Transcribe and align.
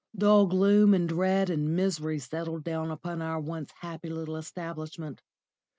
Dull 0.17 0.47
gloom 0.47 0.95
and 0.95 1.07
dread 1.07 1.51
and 1.51 1.75
misery 1.75 2.17
settled 2.17 2.63
down 2.63 2.89
upon 2.89 3.21
our 3.21 3.39
once 3.39 3.71
happy 3.83 4.09
little 4.09 4.35
establishment. 4.35 5.21